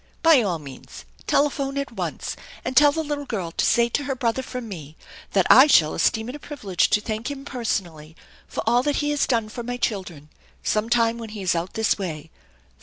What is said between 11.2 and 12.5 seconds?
he is out this way.